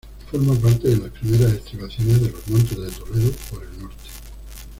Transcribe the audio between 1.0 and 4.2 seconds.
primeras estribaciones de los Montes de Toledo por el norte.